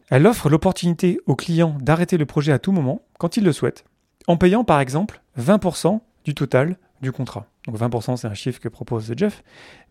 Elle 0.10 0.28
offre 0.28 0.50
l'opportunité 0.50 1.20
au 1.26 1.36
client 1.36 1.78
d'arrêter 1.82 2.18
le 2.18 2.26
projet 2.26 2.52
à 2.52 2.60
tout 2.60 2.72
moment, 2.72 3.02
quand 3.18 3.38
il 3.38 3.44
le 3.44 3.52
souhaite, 3.52 3.86
en 4.28 4.38
payant 4.38 4.64
par 4.64 4.80
exemple 4.80 5.22
20% 5.40 6.00
du 6.24 6.36
total 6.36 6.78
du 7.02 7.12
contrat. 7.12 7.48
Donc 7.66 7.78
20% 7.78 8.18
c'est 8.18 8.28
un 8.28 8.34
chiffre 8.34 8.60
que 8.60 8.70
propose 8.70 9.12
Jeff, 9.18 9.44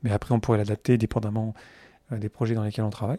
mais 0.03 0.13
après 0.13 0.33
on 0.33 0.41
pourrait 0.41 0.59
l'adapter 0.59 0.99
dépendamment 0.99 1.55
euh, 2.13 2.19
des 2.19 2.29
projets 2.29 2.55
dans 2.55 2.63
lesquels 2.63 2.85
on 2.85 2.91
travaille. 2.91 3.19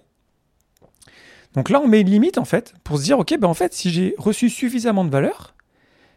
Donc 1.53 1.69
là 1.69 1.81
on 1.83 1.87
met 1.87 2.01
une 2.01 2.09
limite 2.09 2.37
en 2.37 2.45
fait 2.45 2.73
pour 2.83 2.97
se 2.97 3.03
dire 3.03 3.19
ok 3.19 3.37
ben 3.39 3.47
en 3.47 3.53
fait 3.53 3.73
si 3.73 3.89
j'ai 3.89 4.15
reçu 4.17 4.49
suffisamment 4.49 5.03
de 5.03 5.09
valeur, 5.09 5.55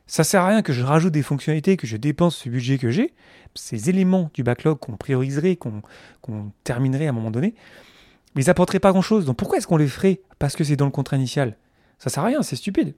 ça 0.07 0.25
sert 0.25 0.43
à 0.43 0.49
rien 0.49 0.63
que 0.63 0.73
je 0.73 0.83
rajoute 0.83 1.13
des 1.13 1.23
fonctionnalités, 1.23 1.77
que 1.77 1.87
je 1.87 1.97
dépense 1.97 2.37
ce 2.37 2.49
budget 2.49 2.79
que 2.79 2.91
j'ai, 2.91 3.15
ces 3.55 3.91
éléments 3.91 4.31
du 4.33 4.43
backlog 4.43 4.79
qu'on 4.79 4.97
prioriserait, 4.97 5.57
qu'on 5.57 5.83
terminerait 6.65 7.07
à 7.07 7.11
un 7.11 7.13
moment 7.13 7.31
donné, 7.31 7.55
mais 8.35 8.43
ils 8.43 8.51
apporteraient 8.51 8.81
pas 8.81 8.93
grand-chose. 8.93 9.25
Donc 9.25 9.37
pourquoi 9.37 9.59
est-ce 9.59 9.67
qu'on 9.67 9.77
les 9.77 9.89
ferait 9.89 10.21
Parce 10.39 10.57
que 10.57 10.65
c'est 10.65 10.77
dans 10.77 10.85
le 10.85 10.91
contrat 10.91 11.17
initial? 11.17 11.57
Ça 11.99 12.11
sert 12.11 12.23
à 12.23 12.27
rien, 12.27 12.43
c'est 12.43 12.57
stupide. 12.57 12.95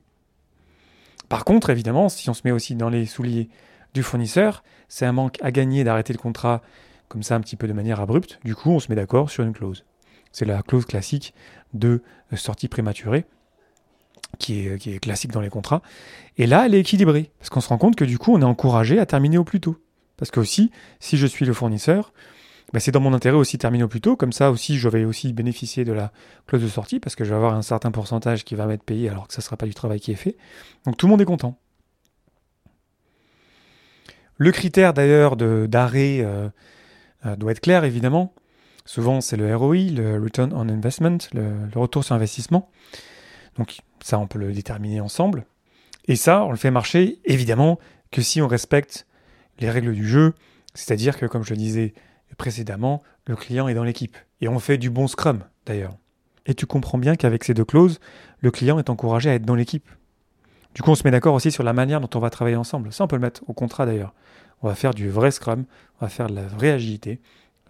Par 1.28 1.44
contre, 1.44 1.70
évidemment, 1.70 2.08
si 2.08 2.28
on 2.28 2.34
se 2.34 2.42
met 2.44 2.50
aussi 2.50 2.75
dans 2.75 2.90
les 2.90 3.06
souliers 3.06 3.49
du 3.94 4.02
fournisseur, 4.02 4.62
c'est 4.88 5.06
un 5.06 5.12
manque 5.12 5.38
à 5.42 5.50
gagner 5.50 5.84
d'arrêter 5.84 6.12
le 6.12 6.18
contrat 6.18 6.60
comme 7.08 7.22
ça 7.22 7.34
un 7.34 7.40
petit 7.40 7.56
peu 7.56 7.66
de 7.66 7.72
manière 7.72 8.00
abrupte. 8.00 8.38
Du 8.44 8.54
coup, 8.54 8.70
on 8.70 8.80
se 8.80 8.88
met 8.88 8.96
d'accord 8.96 9.30
sur 9.30 9.44
une 9.44 9.52
clause. 9.52 9.84
C'est 10.32 10.44
la 10.44 10.62
clause 10.62 10.87
classique 10.87 11.34
de 11.75 12.02
sortie 12.37 12.68
prématurée, 12.68 13.26
qui 14.38 14.66
est, 14.66 14.78
qui 14.78 14.92
est 14.92 14.99
classique 14.99 15.32
dans 15.32 15.40
les 15.40 15.49
contrats. 15.50 15.82
Et 16.37 16.46
là, 16.46 16.66
elle 16.66 16.75
est 16.75 16.80
équilibrée, 16.80 17.30
parce 17.38 17.50
qu'on 17.50 17.60
se 17.60 17.68
rend 17.68 17.78
compte 17.78 17.96
que 17.96 18.04
du 18.04 18.18
coup, 18.18 18.32
on 18.32 18.40
est 18.40 18.44
encouragé 18.44 18.99
à 18.99 19.06
terminer 19.06 19.38
au 19.38 19.44
plus 19.44 19.60
tôt. 19.60 19.76
Parce 20.16 20.30
que 20.30 20.40
aussi, 20.40 20.70
si 21.00 21.16
je 21.16 21.26
suis 21.26 21.46
le 21.46 21.52
fournisseur, 21.52 22.12
bah, 22.72 22.78
c'est 22.78 22.92
dans 22.92 23.00
mon 23.00 23.12
intérêt 23.12 23.36
aussi 23.36 23.56
de 23.56 23.62
terminer 23.62 23.84
au 23.84 23.88
plus 23.88 24.00
tôt. 24.00 24.16
Comme 24.16 24.32
ça 24.32 24.50
aussi, 24.50 24.78
je 24.78 24.88
vais 24.88 25.04
aussi 25.04 25.32
bénéficier 25.32 25.84
de 25.84 25.92
la 25.92 26.12
clause 26.46 26.62
de 26.62 26.68
sortie 26.68 27.00
parce 27.00 27.16
que 27.16 27.24
je 27.24 27.30
vais 27.30 27.36
avoir 27.36 27.54
un 27.54 27.62
certain 27.62 27.90
pourcentage 27.90 28.44
qui 28.44 28.54
va 28.54 28.66
m'être 28.66 28.84
payé 28.84 29.08
alors 29.08 29.26
que 29.26 29.34
ça 29.34 29.40
ne 29.40 29.44
sera 29.44 29.56
pas 29.56 29.66
du 29.66 29.74
travail 29.74 30.00
qui 30.00 30.12
est 30.12 30.16
fait. 30.16 30.36
Donc 30.84 30.96
tout 30.96 31.06
le 31.06 31.10
monde 31.10 31.20
est 31.20 31.26
content. 31.26 31.58
Le 34.36 34.52
critère 34.52 34.94
d'ailleurs 34.94 35.36
d'arrêt 35.36 36.20
euh, 36.20 36.48
euh, 37.26 37.36
doit 37.36 37.52
être 37.52 37.60
clair 37.60 37.84
évidemment. 37.84 38.34
Souvent 38.86 39.20
c'est 39.20 39.36
le 39.36 39.54
ROI, 39.54 39.90
le 39.90 40.20
Return 40.22 40.52
on 40.54 40.68
Investment, 40.68 41.18
le, 41.34 41.52
le 41.72 41.80
retour 41.80 42.04
sur 42.04 42.14
investissement. 42.14 42.70
Donc 43.58 43.78
ça 44.00 44.18
on 44.18 44.26
peut 44.26 44.38
le 44.38 44.52
déterminer 44.52 45.00
ensemble. 45.00 45.44
Et 46.06 46.16
ça 46.16 46.44
on 46.44 46.50
le 46.50 46.56
fait 46.56 46.70
marcher 46.70 47.18
évidemment 47.24 47.78
que 48.12 48.22
si 48.22 48.40
on 48.40 48.48
respecte 48.48 49.06
les 49.58 49.70
règles 49.70 49.92
du 49.92 50.06
jeu, 50.06 50.34
c'est-à-dire 50.74 51.18
que 51.18 51.26
comme 51.26 51.44
je 51.44 51.50
le 51.50 51.56
disais 51.56 51.94
précédemment, 52.40 53.02
le 53.26 53.37
client 53.37 53.68
est 53.68 53.75
dans 53.75 53.85
l'équipe. 53.85 54.16
Et 54.40 54.49
on 54.49 54.59
fait 54.59 54.78
du 54.78 54.88
bon 54.88 55.09
scrum, 55.09 55.44
d'ailleurs. 55.66 55.99
Et 56.47 56.54
tu 56.54 56.64
comprends 56.64 56.97
bien 56.97 57.14
qu'avec 57.14 57.44
ces 57.44 57.52
deux 57.52 57.66
clauses, 57.66 58.00
le 58.38 58.50
client 58.50 58.78
est 58.78 58.88
encouragé 58.88 59.28
à 59.28 59.35
être 59.35 59.44
dans 59.44 59.54
l'équipe. 59.54 59.87
Du 60.75 60.80
coup, 60.80 60.90
on 60.90 60.94
se 60.94 61.02
met 61.04 61.11
d'accord 61.11 61.35
aussi 61.35 61.52
sur 61.52 61.64
la 61.64 61.75
manière 61.75 62.00
dont 62.00 62.09
on 62.14 62.18
va 62.18 62.30
travailler 62.30 62.56
ensemble. 62.56 62.94
Ça, 62.94 63.04
on 63.04 63.09
peut 63.09 63.16
le 63.16 63.20
mettre 63.20 63.42
au 63.47 63.52
contrat 63.52 63.85
d'ailleurs. 63.85 64.14
On 64.62 64.68
va 64.68 64.75
faire 64.75 64.94
du 64.94 65.11
vrai 65.11 65.30
Scrum, 65.30 65.66
on 66.00 66.06
va 66.06 66.09
faire 66.09 66.28
de 66.28 66.35
la 66.35 66.47
vraie 66.47 66.70
agilité. 66.70 67.20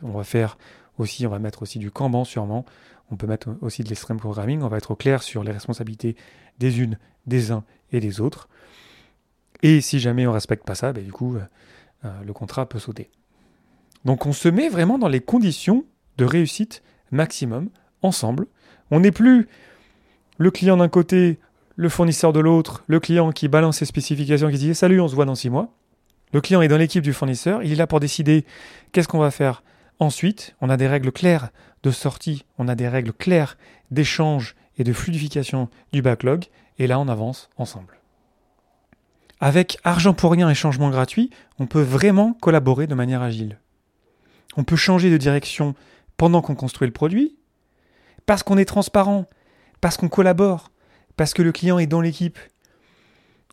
On 0.02 0.12
va 0.12 0.22
faire 0.22 0.56
aussi, 0.98 1.26
on 1.26 1.30
va 1.30 1.40
mettre 1.40 1.62
aussi 1.62 1.80
du 1.80 1.90
Kanban 1.90 2.24
sûrement. 2.24 2.64
On 3.10 3.16
peut 3.16 3.26
mettre 3.26 3.48
aussi 3.62 3.82
de 3.82 3.88
l'extreme 3.88 4.18
programming. 4.18 4.62
On 4.62 4.68
va 4.68 4.76
être 4.76 4.94
clair 4.94 5.24
sur 5.24 5.42
les 5.42 5.50
responsabilités 5.50 6.14
des 6.60 6.78
unes, 6.78 6.96
des 7.26 7.50
uns 7.50 7.64
et 7.90 7.98
des 7.98 8.20
autres. 8.20 8.48
Et 9.62 9.80
si 9.80 9.98
jamais 9.98 10.28
on 10.28 10.32
respecte 10.32 10.64
pas 10.64 10.76
ça, 10.76 10.92
ben, 10.92 11.04
du 11.04 11.10
coup, 11.10 11.34
euh, 11.34 11.40
euh, 12.04 12.22
le 12.24 12.32
contrat 12.32 12.68
peut 12.68 12.78
sauter. 12.78 13.10
Donc 14.04 14.26
on 14.26 14.32
se 14.32 14.48
met 14.48 14.68
vraiment 14.68 14.98
dans 14.98 15.08
les 15.08 15.20
conditions 15.20 15.84
de 16.16 16.24
réussite 16.24 16.82
maximum 17.10 17.68
ensemble. 18.02 18.46
On 18.90 19.00
n'est 19.00 19.12
plus 19.12 19.48
le 20.38 20.50
client 20.50 20.76
d'un 20.76 20.88
côté, 20.88 21.38
le 21.76 21.88
fournisseur 21.88 22.32
de 22.32 22.40
l'autre, 22.40 22.82
le 22.86 23.00
client 23.00 23.30
qui 23.32 23.48
balance 23.48 23.78
ses 23.78 23.84
spécifications, 23.84 24.50
qui 24.50 24.58
dit 24.58 24.74
Salut, 24.74 25.00
on 25.00 25.08
se 25.08 25.14
voit 25.14 25.26
dans 25.26 25.34
six 25.34 25.50
mois. 25.50 25.68
Le 26.32 26.40
client 26.40 26.62
est 26.62 26.68
dans 26.68 26.76
l'équipe 26.76 27.02
du 27.02 27.12
fournisseur, 27.12 27.62
il 27.62 27.72
est 27.72 27.76
là 27.76 27.86
pour 27.86 28.00
décider 28.00 28.44
qu'est-ce 28.92 29.08
qu'on 29.08 29.18
va 29.18 29.30
faire 29.30 29.62
ensuite. 29.98 30.54
On 30.60 30.70
a 30.70 30.76
des 30.76 30.86
règles 30.86 31.12
claires 31.12 31.50
de 31.82 31.90
sortie, 31.90 32.44
on 32.58 32.68
a 32.68 32.74
des 32.74 32.88
règles 32.88 33.12
claires 33.12 33.58
d'échange 33.90 34.54
et 34.78 34.84
de 34.84 34.92
fluidification 34.92 35.68
du 35.92 36.02
backlog, 36.02 36.44
et 36.78 36.86
là 36.86 36.98
on 37.00 37.08
avance 37.08 37.50
ensemble. 37.56 37.98
Avec 39.40 39.78
argent 39.84 40.14
pour 40.14 40.32
rien 40.32 40.48
et 40.48 40.54
changement 40.54 40.90
gratuit, 40.90 41.30
on 41.58 41.66
peut 41.66 41.82
vraiment 41.82 42.34
collaborer 42.34 42.86
de 42.86 42.94
manière 42.94 43.22
agile. 43.22 43.58
On 44.56 44.64
peut 44.64 44.76
changer 44.76 45.10
de 45.10 45.16
direction 45.16 45.74
pendant 46.16 46.42
qu'on 46.42 46.54
construit 46.54 46.86
le 46.86 46.92
produit, 46.92 47.36
parce 48.26 48.42
qu'on 48.42 48.58
est 48.58 48.64
transparent, 48.64 49.26
parce 49.80 49.96
qu'on 49.96 50.08
collabore, 50.08 50.70
parce 51.16 51.34
que 51.34 51.42
le 51.42 51.52
client 51.52 51.78
est 51.78 51.86
dans 51.86 52.00
l'équipe. 52.00 52.38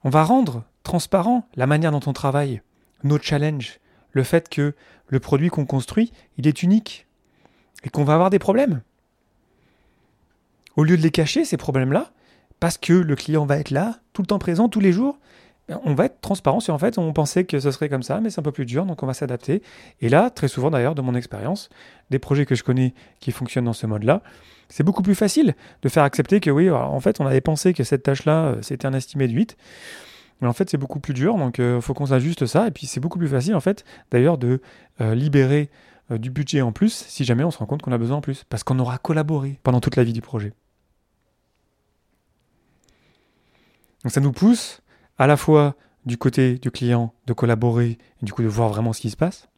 On 0.04 0.10
va 0.10 0.24
rendre 0.24 0.64
transparent 0.84 1.48
la 1.56 1.68
manière 1.68 1.92
dont 1.92 2.02
on 2.06 2.14
travaille, 2.14 2.62
nos 3.04 3.20
challenges, 3.20 3.80
le 4.12 4.24
fait 4.24 4.50
que 4.50 4.74
le 5.08 5.20
produit 5.20 5.50
qu'on 5.50 5.66
construit, 5.66 6.12
il 6.38 6.48
est 6.48 6.64
unique 6.64 7.08
et 7.84 7.90
qu'on 7.90 8.04
va 8.04 8.14
avoir 8.14 8.30
des 8.30 8.40
problèmes. 8.40 8.82
Au 10.76 10.84
lieu 10.84 10.98
de 10.98 11.02
les 11.02 11.12
cacher, 11.12 11.46
ces 11.46 11.58
problèmes-là, 11.58 12.12
parce 12.60 12.78
que 12.78 12.94
le 12.94 13.16
client 13.16 13.46
va 13.46 13.58
être 13.58 13.72
là, 13.72 14.00
tout 14.14 14.22
le 14.22 14.28
temps 14.28 14.40
présent, 14.40 14.70
tous 14.70 14.80
les 14.80 14.92
jours, 14.92 15.20
on 15.84 15.94
va 15.94 16.06
être 16.06 16.22
transparent 16.22 16.60
sur 16.60 16.74
en 16.74 16.78
fait, 16.78 16.98
on 16.98 17.12
pensait 17.14 17.44
que 17.44 17.60
ce 17.60 17.72
serait 17.72 17.90
comme 17.90 18.04
ça, 18.04 18.22
mais 18.22 18.30
c'est 18.30 18.40
un 18.40 18.44
peu 18.44 18.52
plus 18.52 18.66
dur, 18.66 18.86
donc 18.86 19.04
on 19.04 19.06
va 19.06 19.14
s'adapter. 19.14 19.62
Et 20.02 20.10
là, 20.10 20.30
très 20.30 20.48
souvent 20.48 20.72
d'ailleurs, 20.72 20.96
de 20.96 21.02
mon 21.02 21.16
expérience, 21.16 21.70
des 22.10 22.20
projets 22.20 22.46
que 22.46 22.56
je 22.56 22.64
connais 22.64 22.94
qui 23.20 23.32
fonctionnent 23.32 23.66
dans 23.66 23.74
ce 23.74 23.86
mode-là, 23.86 24.22
c'est 24.70 24.84
beaucoup 24.84 25.02
plus 25.02 25.16
facile 25.16 25.56
de 25.82 25.90
faire 25.90 26.04
accepter 26.04 26.40
que 26.40 26.50
oui, 26.50 26.70
en 26.70 27.00
fait, 27.00 27.20
on 27.20 27.26
avait 27.26 27.42
pensé 27.42 27.74
que 27.74 27.84
cette 27.84 28.04
tâche-là, 28.04 28.46
euh, 28.46 28.62
c'était 28.62 28.86
un 28.86 28.94
estimé 28.94 29.28
de 29.28 29.34
8. 29.34 29.58
Mais 30.42 30.48
en 30.48 30.54
fait, 30.54 30.70
c'est 30.70 30.78
beaucoup 30.78 31.00
plus 31.00 31.14
dur, 31.14 31.38
donc 31.38 31.58
il 31.58 31.64
euh, 31.64 31.82
faut 31.82 31.94
qu'on 31.94 32.08
s'ajuste 32.08 32.46
ça. 32.46 32.68
Et 32.68 32.72
puis, 32.72 32.86
c'est 32.86 33.00
beaucoup 33.00 33.18
plus 33.18 33.28
facile, 33.28 33.56
en 33.56 33.60
fait, 33.60 33.86
d'ailleurs, 34.12 34.38
de 34.38 34.62
euh, 35.02 35.16
libérer 35.16 35.70
du 36.10 36.32
budget 36.32 36.62
en 36.62 36.72
plus 36.72 36.94
si 37.10 37.26
jamais 37.26 37.44
on 37.44 37.52
se 37.52 37.58
rend 37.58 37.66
compte 37.66 37.82
qu'on 37.82 37.92
a 37.92 37.98
besoin 37.98 38.18
en 38.18 38.22
plus. 38.22 38.46
Parce 38.46 38.64
qu'on 38.64 38.80
aura 38.80 38.98
collaboré 38.98 39.60
pendant 39.64 39.82
toute 39.82 39.98
la 39.98 40.06
vie 40.06 40.14
du 40.14 40.22
projet. 40.22 40.54
Donc, 44.04 44.14
ça 44.14 44.22
nous 44.22 44.32
pousse 44.32 44.82
à 45.18 45.28
la 45.28 45.38
fois 45.38 45.76
du 46.06 46.18
côté 46.18 46.58
du 46.58 46.72
client 46.72 47.14
de 47.26 47.34
collaborer 47.34 47.98
et 48.22 48.26
du 48.26 48.34
coup 48.34 48.44
de 48.44 48.48
voir 48.48 48.70
vraiment 48.70 48.94
ce 48.94 49.02
qui 49.02 49.10
se 49.10 49.18
passe, 49.18 49.50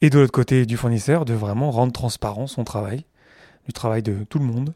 et 0.00 0.10
de 0.10 0.18
l'autre 0.18 0.32
côté 0.32 0.66
du 0.66 0.76
fournisseur 0.76 1.24
de 1.24 1.34
vraiment 1.34 1.70
rendre 1.70 1.92
transparent 1.92 2.46
son 2.46 2.64
travail, 2.64 3.04
du 3.66 3.72
travail 3.72 4.02
de 4.02 4.24
tout 4.28 4.38
le 4.38 4.44
monde, 4.44 4.74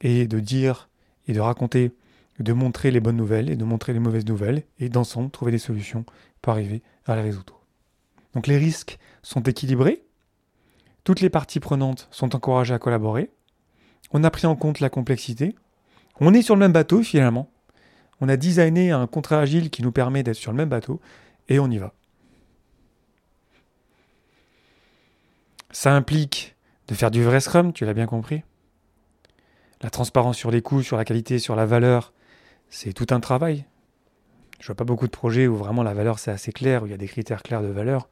et 0.00 0.26
de 0.26 0.40
dire 0.40 0.88
et 1.28 1.32
de 1.32 1.40
raconter, 1.40 1.92
de 2.40 2.52
montrer 2.52 2.90
les 2.90 3.00
bonnes 3.00 3.16
nouvelles 3.16 3.48
et 3.48 3.56
de 3.56 3.64
montrer 3.64 3.92
les 3.92 4.00
mauvaises 4.00 4.26
nouvelles, 4.26 4.64
et 4.80 4.88
d'ensemble 4.88 5.30
trouver 5.30 5.52
des 5.52 5.58
solutions 5.58 6.04
pour 6.40 6.52
arriver 6.52 6.82
à 7.06 7.14
les 7.14 7.22
résoudre. 7.22 7.60
Donc 8.34 8.46
les 8.46 8.58
risques 8.58 8.98
sont 9.22 9.42
équilibrés, 9.42 10.02
toutes 11.04 11.20
les 11.20 11.30
parties 11.30 11.60
prenantes 11.60 12.08
sont 12.10 12.34
encouragées 12.34 12.74
à 12.74 12.78
collaborer, 12.78 13.30
on 14.12 14.24
a 14.24 14.30
pris 14.30 14.46
en 14.46 14.56
compte 14.56 14.80
la 14.80 14.90
complexité, 14.90 15.54
on 16.20 16.34
est 16.34 16.42
sur 16.42 16.56
le 16.56 16.60
même 16.60 16.72
bateau 16.72 17.02
finalement, 17.02 17.50
on 18.22 18.28
a 18.28 18.36
designé 18.36 18.92
un 18.92 19.08
contrat 19.08 19.40
agile 19.40 19.68
qui 19.68 19.82
nous 19.82 19.90
permet 19.90 20.22
d'être 20.22 20.36
sur 20.36 20.52
le 20.52 20.56
même 20.56 20.68
bateau 20.68 21.00
et 21.48 21.58
on 21.58 21.68
y 21.68 21.78
va. 21.78 21.92
Ça 25.72 25.92
implique 25.92 26.54
de 26.86 26.94
faire 26.94 27.10
du 27.10 27.24
vrai 27.24 27.40
Scrum, 27.40 27.72
tu 27.72 27.84
l'as 27.84 27.94
bien 27.94 28.06
compris. 28.06 28.44
La 29.80 29.90
transparence 29.90 30.36
sur 30.36 30.52
les 30.52 30.62
coûts, 30.62 30.82
sur 30.82 30.96
la 30.96 31.04
qualité, 31.04 31.40
sur 31.40 31.56
la 31.56 31.66
valeur, 31.66 32.12
c'est 32.70 32.92
tout 32.92 33.08
un 33.10 33.18
travail. 33.18 33.64
Je 34.60 34.68
vois 34.68 34.76
pas 34.76 34.84
beaucoup 34.84 35.06
de 35.06 35.10
projets 35.10 35.48
où 35.48 35.56
vraiment 35.56 35.82
la 35.82 35.92
valeur 35.92 36.20
c'est 36.20 36.30
assez 36.30 36.52
clair, 36.52 36.84
où 36.84 36.86
il 36.86 36.92
y 36.92 36.94
a 36.94 36.98
des 36.98 37.08
critères 37.08 37.42
clairs 37.42 37.62
de 37.62 37.66
valeur. 37.66 38.08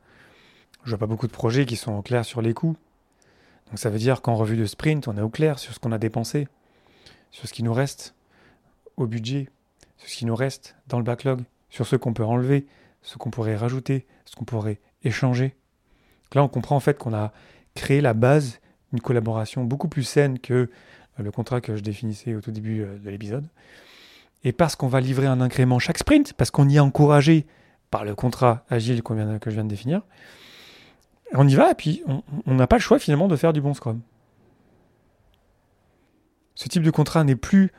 Je 0.83 0.91
vois 0.91 0.99
pas 0.99 1.07
beaucoup 1.07 1.29
de 1.29 1.33
projets 1.33 1.67
qui 1.67 1.77
sont 1.77 2.03
clairs 2.03 2.25
sur 2.25 2.43
les 2.43 2.53
coûts. 2.53 2.77
Donc 3.69 3.79
ça 3.79 3.91
veut 3.91 3.99
dire 4.01 4.23
qu'en 4.23 4.35
revue 4.35 4.57
de 4.57 4.67
sprint, 4.67 5.07
on 5.07 5.17
est 5.17 5.23
au 5.23 5.29
clair 5.29 5.61
sur 5.61 5.73
ce 5.73 5.79
qu'on 5.79 5.93
a 5.93 5.99
dépensé, 5.99 6.49
sur 7.31 7.47
ce 7.47 7.53
qui 7.53 7.63
nous 7.63 7.73
reste, 7.73 8.17
au 8.97 9.07
budget, 9.07 9.49
ce 10.07 10.17
qui 10.17 10.27
nous 10.27 10.35
reste 10.35 10.77
dans 10.89 10.99
le 10.99 11.05
backlog, 11.05 11.43
sur 11.69 11.87
ce 11.87 11.97
qu'on 11.97 12.13
peut 12.13 12.25
enlever, 12.25 12.67
ce 13.03 13.17
qu'on 13.17 13.31
pourrait 13.31 13.57
rajouter, 13.57 14.07
ce 14.25 14.37
qu'on 14.37 14.45
pourrait 14.45 14.81
échanger. 15.03 15.55
là, 16.35 16.43
on 16.43 16.49
comprend 16.49 16.77
en 16.77 16.81
fait 16.81 16.99
qu'on 16.99 17.15
a 17.15 17.33
créé 17.75 18.01
la 18.01 18.15
base 18.15 18.61
d'une 18.93 19.01
collaboration 19.01 19.65
beaucoup 19.65 19.89
plus 19.89 20.03
saine 20.03 20.39
que 20.39 20.55
euh, 20.55 20.69
le 21.19 21.31
contrat 21.31 21.61
que 21.61 21.77
je 21.77 21.83
définissais 21.83 22.35
au 22.35 22.41
tout 22.41 22.51
début 22.51 22.83
euh, 22.83 22.99
de 22.99 23.11
l'épisode. 23.11 23.47
Et 24.43 24.53
parce 24.53 24.75
qu'on 24.75 24.89
va 24.89 25.01
livrer 25.01 25.27
un 25.27 25.41
incrément 25.41 25.79
chaque 25.79 25.99
sprint, 25.99 26.33
parce 26.33 26.51
qu'on 26.51 26.69
y 26.69 26.77
est 26.77 26.81
encouragé 26.81 27.47
par 27.91 28.05
le 28.05 28.15
contrat 28.15 28.65
agile 28.71 29.03
que 29.03 29.15
je 29.15 29.51
viens 29.51 29.65
de 29.65 29.69
définir, 29.69 30.03
on 31.33 31.47
y 31.47 31.55
va 31.55 31.71
et 31.71 31.75
puis 31.75 32.03
on 32.47 32.55
n'a 32.55 32.67
pas 32.67 32.77
le 32.77 32.81
choix 32.81 32.99
finalement 32.99 33.29
de 33.29 33.37
faire 33.37 33.53
du 33.53 33.61
bon 33.61 33.75
Scrum. 33.75 34.01
Ce 36.55 36.69
type 36.69 36.83
de 36.83 36.91
contrat 36.91 37.25
n'est 37.25 37.37
plus 37.37 37.73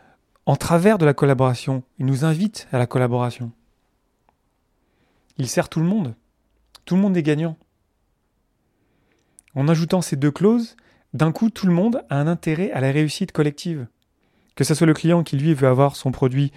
en 0.46 0.56
travers 0.56 0.98
de 0.98 1.06
la 1.06 1.14
collaboration. 1.14 1.84
Il 2.00 2.06
nous 2.06 2.26
invite 2.26 2.68
à 2.72 2.78
la 2.78 2.88
collaboration. 2.88 3.52
Il 5.38 5.48
sert 5.48 5.70
tout 5.70 5.80
le 5.80 5.86
monde. 5.86 6.16
Tout 6.86 6.96
le 6.96 7.02
monde 7.02 7.18
est 7.18 7.24
gagnant. 7.24 7.58
En 9.56 9.68
ajoutant 9.68 10.02
ces 10.02 10.16
deux 10.16 10.32
clauses, 10.32 10.76
d'un 11.14 11.32
coup, 11.32 11.50
tout 11.50 11.68
le 11.68 11.74
monde 11.74 12.04
a 12.10 12.20
un 12.20 12.28
intérêt 12.28 12.72
à 12.72 12.82
la 12.82 12.92
réussite 12.92 13.32
collective. 13.32 13.88
Que 14.56 14.64
ce 14.64 14.74
soit 14.74 14.88
le 14.88 14.94
client 14.94 15.24
qui, 15.24 15.38
lui, 15.38 15.54
veut 15.54 15.68
avoir 15.68 15.96
son 15.96 16.12
produit 16.12 16.52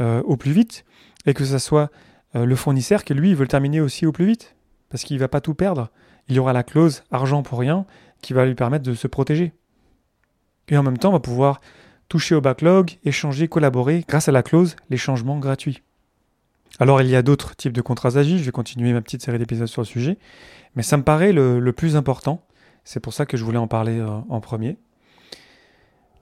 euh, 0.00 0.22
au 0.22 0.36
plus 0.36 0.52
vite, 0.52 0.84
et 1.26 1.34
que 1.34 1.44
ce 1.44 1.58
soit 1.58 1.90
euh, 2.34 2.44
le 2.44 2.56
fournisseur 2.56 3.04
qui, 3.04 3.14
lui, 3.14 3.34
veut 3.34 3.42
le 3.42 3.48
terminer 3.48 3.80
aussi 3.80 4.06
au 4.06 4.12
plus 4.12 4.26
vite, 4.26 4.54
parce 4.90 5.04
qu'il 5.04 5.16
ne 5.16 5.20
va 5.20 5.28
pas 5.28 5.40
tout 5.40 5.54
perdre. 5.54 5.90
Il 6.28 6.36
y 6.36 6.38
aura 6.38 6.52
la 6.52 6.62
clause 6.62 7.02
argent 7.10 7.42
pour 7.42 7.58
rien 7.58 7.86
qui 8.22 8.32
va 8.32 8.46
lui 8.46 8.54
permettre 8.54 8.84
de 8.84 8.94
se 8.94 9.06
protéger. 9.06 9.52
Et 10.68 10.76
en 10.76 10.82
même 10.82 10.98
temps, 10.98 11.10
on 11.10 11.12
va 11.12 11.20
pouvoir 11.20 11.60
toucher 12.08 12.34
au 12.34 12.40
backlog, 12.40 12.98
échanger, 13.04 13.48
collaborer. 13.48 14.04
Grâce 14.08 14.28
à 14.28 14.32
la 14.32 14.42
clause 14.42 14.76
les 14.90 14.96
changements 14.96 15.38
gratuits. 15.38 15.82
Alors 16.78 17.00
il 17.00 17.08
y 17.08 17.16
a 17.16 17.22
d'autres 17.22 17.56
types 17.56 17.72
de 17.72 17.80
contrats 17.80 18.16
agiles, 18.16 18.38
je 18.38 18.44
vais 18.44 18.52
continuer 18.52 18.92
ma 18.92 19.00
petite 19.00 19.22
série 19.22 19.38
d'épisodes 19.38 19.66
sur 19.66 19.80
le 19.80 19.86
sujet, 19.86 20.18
mais 20.74 20.82
ça 20.82 20.96
me 20.96 21.02
paraît 21.02 21.32
le, 21.32 21.72
plus 21.72 21.96
important, 21.96 22.42
c'est 22.84 23.00
pour 23.00 23.14
ça 23.14 23.24
que 23.24 23.36
je 23.36 23.44
voulais 23.44 23.58
en 23.58 23.66
parler 23.66 23.98
euh, 23.98 24.08
en 24.28 24.40
premier. 24.40 24.76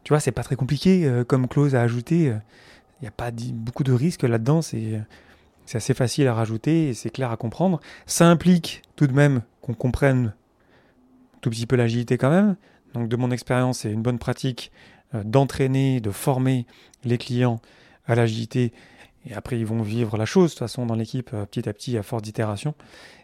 Tu 0.05 0.11
vois, 0.11 0.21
c'est 0.21 0.33
pas 0.33 0.45
très 0.45 0.55
compliqué 0.55 1.07
euh, 1.07 1.25
comme 1.25 1.49
clause 1.49 1.75
à 1.75 1.83
ajouter, 1.83 2.27
il 2.27 3.03
n'y 3.03 3.09
a 3.09 3.11
pas 3.11 3.31
beaucoup 3.33 3.83
de 3.83 3.93
risques 3.93 4.23
là-dedans, 4.23 4.63
c'est 4.63 5.03
assez 5.73 5.95
facile 5.95 6.29
à 6.29 6.35
rajouter 6.35 6.91
et 6.91 6.95
c'est 6.95 7.11
clair 7.11 7.33
à 7.33 7.37
comprendre. 7.37 7.81
Ça 8.07 8.29
implique 8.29 8.83
tout 8.95 9.09
de 9.09 9.13
même 9.13 9.43
qu'on 9.61 9.75
comprenne 9.75 10.35
tout 11.41 11.51
petit 11.51 11.67
peu 11.67 11.75
l'agilité 11.75 12.17
quand 12.17 12.31
même, 12.31 12.55
donc 12.95 13.09
de 13.09 13.17
mon 13.17 13.33
expérience, 13.33 13.81
c'est 13.81 13.91
une 13.91 14.03
bonne 14.03 14.21
pratique 14.21 14.71
d'entraîner, 15.23 16.01
de 16.01 16.11
former 16.11 16.67
les 17.05 17.19
clients 17.19 17.61
à 18.07 18.15
l'agilité. 18.15 18.73
Et 19.27 19.35
après, 19.35 19.59
ils 19.59 19.67
vont 19.67 19.83
vivre 19.83 20.17
la 20.17 20.27
chose, 20.27 20.51
de 20.51 20.55
toute 20.55 20.59
façon, 20.59 20.87
dans 20.87 20.95
l'équipe, 20.95 21.31
euh, 21.33 21.47
petit 21.47 21.69
à 21.69 21.73
petit, 21.73 21.97
à 21.97 22.03
force 22.03 22.23
d'itération. 22.23 22.75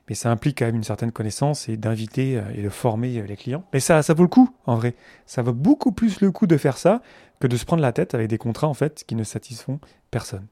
Mais 0.09 0.14
ça 0.14 0.30
implique 0.30 0.59
quand 0.59 0.66
même 0.66 0.76
une 0.76 0.85
certaine 0.85 1.12
connaissance 1.12 1.68
et 1.68 1.76
d'inviter 1.76 2.38
euh, 2.38 2.42
et 2.54 2.62
de 2.62 2.68
former 2.68 3.23
les 3.23 3.37
clients. 3.37 3.64
Mais 3.73 3.80
ça, 3.80 4.02
ça 4.02 4.14
vaut 4.14 4.23
le 4.23 4.28
coup, 4.28 4.49
en 4.66 4.76
vrai. 4.76 4.94
Ça 5.26 5.42
vaut 5.42 5.52
beaucoup 5.52 5.92
plus 5.92 6.20
le 6.20 6.30
coup 6.30 6.47
de 6.47 6.56
faire 6.56 6.78
ça 6.78 7.02
que 7.40 7.47
de 7.47 7.56
se 7.56 7.64
prendre 7.64 7.82
la 7.82 7.92
tête 7.92 8.14
avec 8.14 8.28
des 8.28 8.38
contrats, 8.38 8.68
en 8.68 8.75
fait, 8.75 9.04
qui 9.06 9.14
ne 9.14 9.25
satisfont 9.25 9.80
personne. 10.11 10.47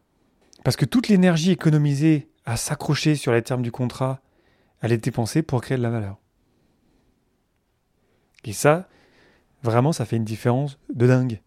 Parce 0.65 0.77
que 0.77 0.85
toute 0.85 1.09
l'énergie 1.09 1.53
économisée 1.53 2.29
à 2.45 2.57
s'accrocher 2.57 3.15
sur 3.15 3.33
les 3.33 3.43
termes 3.43 3.63
du 3.63 3.73
contrat, 3.73 4.21
elle 4.81 4.93
est 4.93 4.99
dépensée 4.99 5.43
pour 5.43 5.61
créer 5.61 5.77
de 5.77 5.83
la 5.83 5.91
valeur. 5.91 6.19
Et 8.45 8.53
ça, 8.53 8.89
Vraiment, 9.63 9.93
ça 9.93 10.05
fait 10.05 10.17
une 10.17 10.25
différence 10.25 10.79
de 10.93 11.07
dingue. 11.07 11.41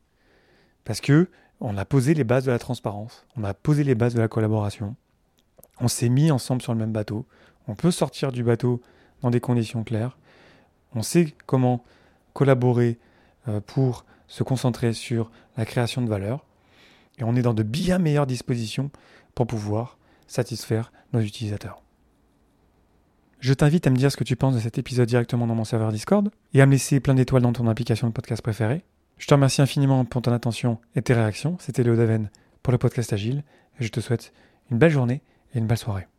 Parce 0.83 1.01
que 1.01 1.29
on 1.59 1.77
a 1.77 1.85
posé 1.85 2.13
les 2.13 2.23
bases 2.23 2.45
de 2.45 2.51
la 2.51 2.59
transparence, 2.59 3.25
on 3.37 3.43
a 3.43 3.53
posé 3.53 3.83
les 3.83 3.95
bases 3.95 4.15
de 4.15 4.19
la 4.19 4.27
collaboration, 4.27 4.95
on 5.79 5.87
s'est 5.87 6.09
mis 6.09 6.31
ensemble 6.31 6.61
sur 6.61 6.73
le 6.73 6.79
même 6.79 6.91
bateau, 6.91 7.25
on 7.67 7.75
peut 7.75 7.91
sortir 7.91 8.31
du 8.31 8.43
bateau 8.43 8.81
dans 9.21 9.29
des 9.29 9.39
conditions 9.39 9.83
claires. 9.83 10.17
On 10.95 11.03
sait 11.03 11.33
comment 11.45 11.83
collaborer 12.33 12.97
euh, 13.47 13.61
pour 13.61 14.05
se 14.27 14.43
concentrer 14.43 14.93
sur 14.93 15.31
la 15.57 15.65
création 15.65 16.01
de 16.01 16.09
valeur. 16.09 16.45
Et 17.19 17.23
on 17.23 17.35
est 17.35 17.41
dans 17.41 17.53
de 17.53 17.63
bien 17.63 17.99
meilleures 17.99 18.27
dispositions 18.27 18.89
pour 19.35 19.47
pouvoir 19.47 19.97
satisfaire 20.27 20.91
nos 21.13 21.19
utilisateurs. 21.19 21.83
Je 23.41 23.55
t'invite 23.55 23.87
à 23.87 23.89
me 23.89 23.95
dire 23.95 24.11
ce 24.11 24.17
que 24.17 24.23
tu 24.23 24.35
penses 24.35 24.53
de 24.53 24.59
cet 24.59 24.77
épisode 24.77 25.07
directement 25.07 25.47
dans 25.47 25.55
mon 25.55 25.63
serveur 25.63 25.91
Discord 25.91 26.29
et 26.53 26.61
à 26.61 26.67
me 26.67 26.73
laisser 26.73 26.99
plein 26.99 27.15
d'étoiles 27.15 27.41
dans 27.41 27.53
ton 27.53 27.67
application 27.67 28.05
de 28.05 28.13
podcast 28.13 28.43
préférée. 28.43 28.83
Je 29.17 29.25
te 29.25 29.33
remercie 29.33 29.63
infiniment 29.63 30.05
pour 30.05 30.21
ton 30.21 30.31
attention 30.31 30.77
et 30.95 31.01
tes 31.01 31.15
réactions. 31.15 31.57
C'était 31.59 31.81
Léo 31.81 31.95
Daven 31.95 32.29
pour 32.61 32.71
le 32.71 32.77
podcast 32.77 33.13
Agile 33.13 33.43
et 33.79 33.83
je 33.83 33.89
te 33.89 33.99
souhaite 33.99 34.31
une 34.69 34.77
belle 34.77 34.91
journée 34.91 35.23
et 35.55 35.57
une 35.57 35.65
belle 35.65 35.79
soirée. 35.79 36.11